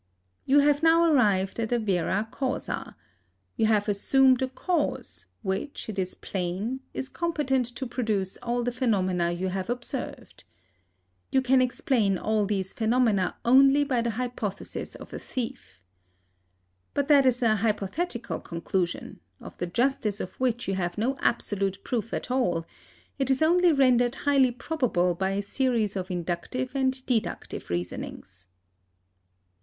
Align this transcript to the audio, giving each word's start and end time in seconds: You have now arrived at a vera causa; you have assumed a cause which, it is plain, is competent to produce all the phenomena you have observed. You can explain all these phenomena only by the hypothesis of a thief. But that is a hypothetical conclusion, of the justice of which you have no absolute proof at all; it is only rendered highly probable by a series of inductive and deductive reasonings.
You 0.45 0.61
have 0.61 0.81
now 0.81 1.13
arrived 1.13 1.59
at 1.59 1.71
a 1.71 1.77
vera 1.77 2.27
causa; 2.31 2.95
you 3.55 3.67
have 3.67 3.87
assumed 3.87 4.41
a 4.41 4.47
cause 4.47 5.27
which, 5.43 5.87
it 5.89 5.99
is 5.99 6.15
plain, 6.15 6.79
is 6.91 7.07
competent 7.07 7.67
to 7.75 7.85
produce 7.85 8.35
all 8.37 8.63
the 8.63 8.71
phenomena 8.71 9.29
you 9.29 9.49
have 9.49 9.69
observed. 9.69 10.43
You 11.31 11.39
can 11.43 11.61
explain 11.61 12.17
all 12.17 12.47
these 12.47 12.73
phenomena 12.73 13.35
only 13.45 13.83
by 13.83 14.01
the 14.01 14.09
hypothesis 14.17 14.95
of 14.95 15.13
a 15.13 15.19
thief. 15.19 15.79
But 16.95 17.07
that 17.07 17.27
is 17.27 17.43
a 17.43 17.57
hypothetical 17.57 18.39
conclusion, 18.39 19.19
of 19.39 19.55
the 19.59 19.67
justice 19.67 20.19
of 20.19 20.33
which 20.39 20.67
you 20.67 20.73
have 20.73 20.97
no 20.97 21.15
absolute 21.19 21.77
proof 21.83 22.11
at 22.11 22.31
all; 22.31 22.65
it 23.19 23.29
is 23.29 23.43
only 23.43 23.71
rendered 23.71 24.15
highly 24.15 24.51
probable 24.51 25.13
by 25.13 25.29
a 25.29 25.43
series 25.43 25.95
of 25.95 26.09
inductive 26.09 26.71
and 26.73 27.05
deductive 27.05 27.69
reasonings. 27.69 28.47